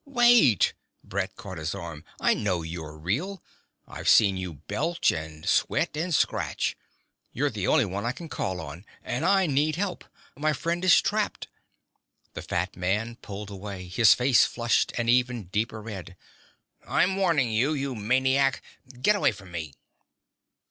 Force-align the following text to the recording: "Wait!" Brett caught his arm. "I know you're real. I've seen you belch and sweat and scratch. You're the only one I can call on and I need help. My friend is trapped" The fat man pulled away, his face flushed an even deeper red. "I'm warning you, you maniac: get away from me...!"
"Wait!" 0.03 0.73
Brett 1.03 1.35
caught 1.35 1.59
his 1.59 1.75
arm. 1.75 2.03
"I 2.19 2.33
know 2.33 2.63
you're 2.63 2.97
real. 2.97 3.43
I've 3.87 4.09
seen 4.09 4.35
you 4.35 4.53
belch 4.55 5.11
and 5.11 5.47
sweat 5.47 5.95
and 5.95 6.11
scratch. 6.11 6.75
You're 7.33 7.51
the 7.51 7.67
only 7.67 7.85
one 7.85 8.03
I 8.03 8.11
can 8.11 8.27
call 8.27 8.59
on 8.61 8.83
and 9.03 9.23
I 9.23 9.45
need 9.45 9.75
help. 9.75 10.03
My 10.35 10.53
friend 10.53 10.83
is 10.83 10.99
trapped" 10.99 11.49
The 12.33 12.41
fat 12.41 12.75
man 12.75 13.17
pulled 13.17 13.51
away, 13.51 13.87
his 13.89 14.15
face 14.15 14.43
flushed 14.43 14.91
an 14.97 15.07
even 15.07 15.43
deeper 15.49 15.83
red. 15.83 16.15
"I'm 16.87 17.15
warning 17.15 17.51
you, 17.51 17.73
you 17.73 17.93
maniac: 17.93 18.63
get 19.03 19.15
away 19.15 19.31
from 19.31 19.51
me...!" 19.51 19.75